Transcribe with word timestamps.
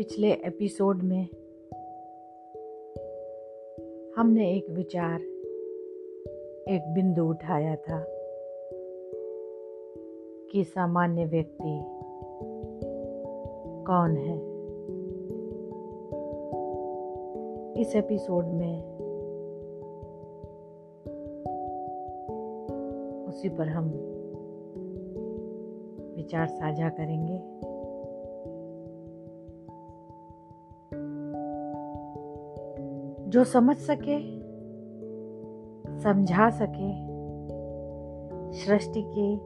पिछले 0.00 0.32
एपिसोड 0.32 1.02
में 1.02 1.24
हमने 4.16 4.56
एक 4.56 4.70
विचार, 4.70 5.20
एक 6.68 6.94
बिंदु 6.94 7.24
उठाया 7.24 7.76
था 7.76 8.04
कि 10.52 10.64
सामान्य 10.64 11.24
व्यक्ति 11.24 11.82
कौन 13.86 14.16
है। 14.16 14.36
इस 17.80 17.96
एपिसोड 17.96 18.46
में 18.46 18.82
उसी 23.28 23.48
पर 23.48 23.68
हम 23.68 23.88
विचार 26.16 26.46
साझा 26.46 26.88
करेंगे। 26.88 27.69
जो 33.30 33.44
समझ 33.44 33.76
सके, 33.76 34.18
समझा 36.00 36.50
सके, 36.50 36.90
सृष्टि 38.58 39.02
के 39.06 39.36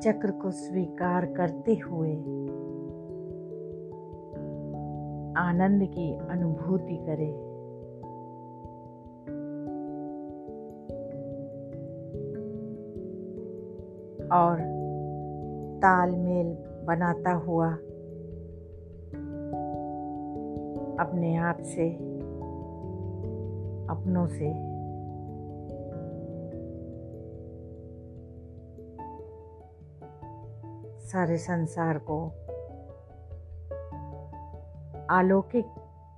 चक्र 0.00 0.30
को 0.30 0.50
स्वीकार 0.50 1.26
करते 1.26 1.74
हुए 1.74 2.14
आनंद 5.36 5.82
की 5.82 6.14
अनुभूति 6.14 6.96
करे। 6.96 7.32
और 14.32 14.58
तालमेल 15.78 16.56
बनाता 16.84 17.32
हुआ 17.32 17.76
अपने 21.00 21.36
आप 21.36 21.58
से, 21.60 21.94
अपनों 23.90 24.26
से। 24.26 24.72
सारे 31.08 31.38
संसार 31.38 31.98
को 31.98 32.28
आलोकित 35.10 35.66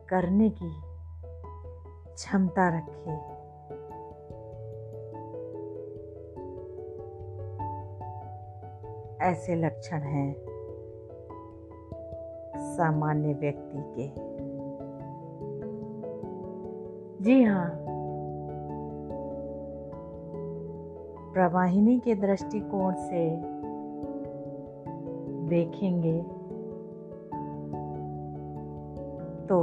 करने 0.09 0.51
की 0.51 0.83
क्षमता 2.15 2.69
रखे। 2.79 3.35
ऐसे 9.25 9.55
लक्षण 9.55 9.99
हैं 9.99 10.37
सामान्य 12.77 13.35
व्यक्ति 13.35 13.79
के। 13.79 14.34
जी 17.25 17.43
हाँ। 17.43 17.71
प्रवाहिनी 21.33 21.99
के 21.99 22.15
दृष्टिकोण 22.15 22.95
से 22.95 23.29
देखेंगे 25.49 26.23
तो 29.49 29.59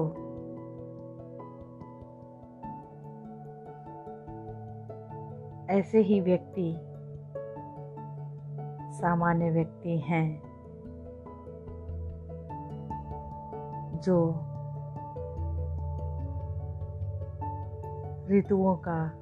ऐसे 5.69 5.99
ही 5.99 6.19
व्यक्ति, 6.21 6.75
सामान्य 8.97 9.49
व्यक्ति 9.49 9.97
हैं 9.97 10.41
जो 14.01 14.47
ऋतुओं 18.29 18.75
का 18.75 19.17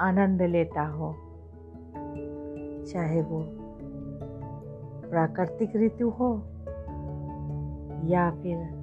आनंद 0.00 0.42
लेता 0.42 0.86
हो। 0.86 1.14
चाहे 2.92 3.22
वो 3.22 3.44
प्राकृतिक 5.10 5.76
ऋतु 5.76 6.08
हो 6.10 6.42
या 8.04 8.30
फिर 8.30 8.80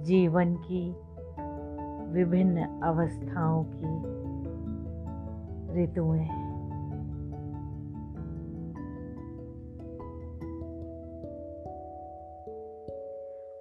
जीवन 0.00 0.56
की 0.56 0.92
विभिन्न 2.12 2.80
अवस्थाओं 2.82 3.64
की 3.64 4.16
ऋतुएँ। 5.82 6.46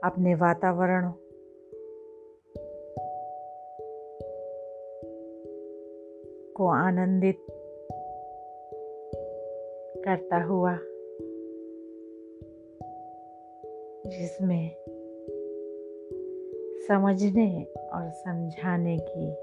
अपने 0.04 0.36
वातावरण 0.36 1.12
को 6.56 6.68
आनंदित 6.68 7.38
करता 10.06 10.44
हुआ 10.44 10.78
जिसमें 14.10 14.72
समझने 16.88 17.64
और 17.94 18.10
समझाने 18.10 18.98
की 18.98 19.36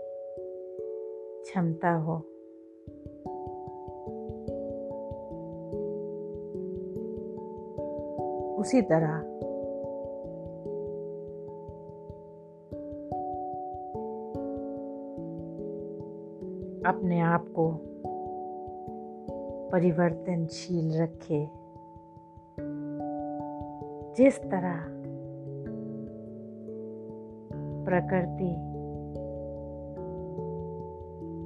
क्षमता 1.43 1.93
हो। 1.93 2.17
उसी 8.61 8.83
तरह 8.83 9.23
अपने 16.87 17.21
आप 17.21 17.45
को 17.49 17.81
परिवर्तनशील 19.71 21.01
रखे। 21.01 21.51
जिस 24.15 24.39
तरह 24.39 24.81
प्रकृति 27.85 28.55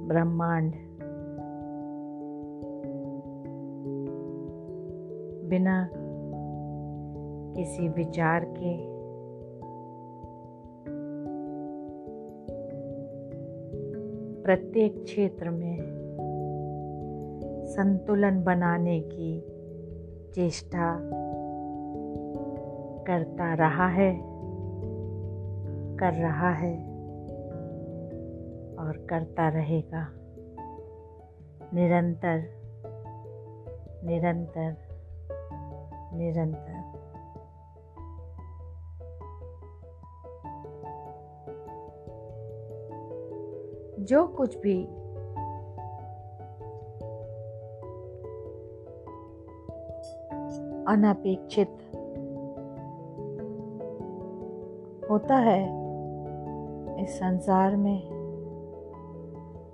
ब्रह्मांड 0.07 0.73
बिना 5.49 5.89
किसी 7.55 7.87
विचार 7.87 8.45
के 8.45 8.96
प्रत्येक 14.47 15.03
क्षेत्र 15.03 15.49
में 15.49 15.77
संतुलन 17.65 18.43
बनाने 18.43 18.99
की 18.99 19.41
चेष्टा 20.35 20.97
करता 23.07 23.53
रहा 23.53 23.87
है, 23.87 24.19
कर 25.97 26.13
रहा 26.13 26.49
है 26.49 26.77
और 28.77 29.07
करता 29.09 29.49
रहेगा। 29.49 30.07
निरंतर 31.73 32.43
निरंतर 34.03 34.75
निरंतर। 36.13 36.86
जो 44.07 44.27
कुछ 44.27 44.57
भी। 44.57 44.85
अनपेक्षित। 50.87 51.69
होता 55.11 55.35
है 55.35 55.63
इस 57.03 57.09
संसार 57.09 57.75
में, 57.75 58.03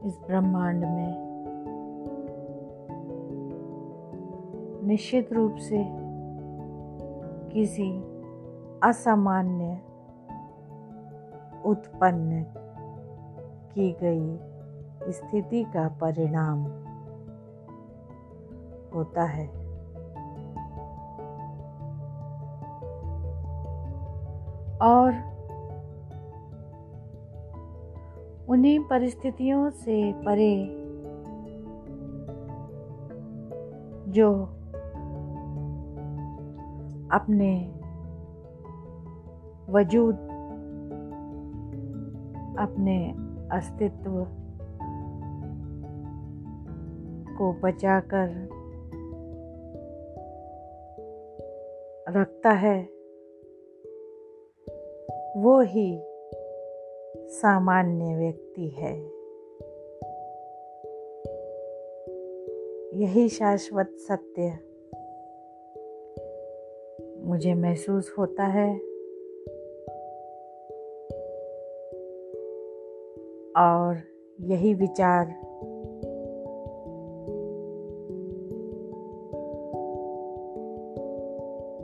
इस 0.05 0.19
ब्रह्मांड 0.27 0.83
में। 0.83 1.33
निश्चित 4.87 5.33
रूप 5.33 5.55
से 5.55 5.85
किसी 7.53 8.03
असामान्य, 8.83 9.79
उत्पन्न 11.65 12.45
की 13.75 13.95
गई 14.03 14.39
स्थिति 15.11 15.63
का 15.63 15.87
परिणाम 15.87 16.63
होता 18.93 19.23
है। 19.23 19.47
और 24.81 25.33
उन्हीं 28.49 28.79
परिस्थितियों 28.79 29.69
से 29.69 30.13
परे 30.13 30.65
जो 34.11 34.33
अपने 37.11 37.73
वजूद, 39.69 40.15
अपने 42.59 43.22
अस्तित्व 43.53 44.11
को 47.37 47.53
बचाकर 47.53 48.49
रखता 52.09 52.51
है, 52.51 52.83
वो 55.37 55.61
ही 55.61 56.01
सामान्य 57.29 58.15
व्यक्ति 58.15 58.67
है। 58.69 58.95
यही 63.01 63.29
शाश्वत 63.29 63.95
सत्य 63.97 64.59
मुझे 67.23 67.53
महसूस 67.53 68.15
होता 68.17 68.43
है। 68.43 68.92
और 73.57 74.01
यही 74.41 74.73
विचार 74.73 75.25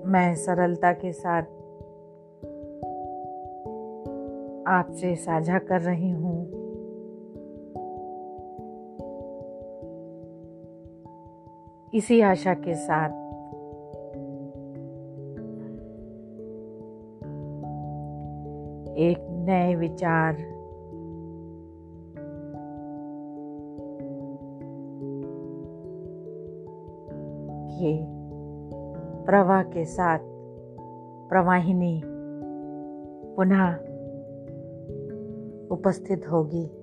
मैं 0.06 0.36
सरलता 0.36 0.92
के 0.92 1.12
साथ 1.12 1.44
आपसे 4.68 5.16
साझा 5.16 5.60
कर 5.60 5.82
रही 5.82 6.12
हूँ। 6.12 6.60
इसी 11.94 12.22
आशा 12.22 12.54
के 12.54 12.76
साथ। 12.76 13.10
एक 18.98 19.18
नए 19.30 19.76
विचार 19.76 20.59
के 27.82 28.20
प्रवाह 29.26 29.64
के 29.64 29.86
साथ 29.86 30.20
प्रवाहिनी 31.30 32.02
पुनः 33.36 33.74
उपस्थित 35.72 36.28
होगी। 36.32 36.79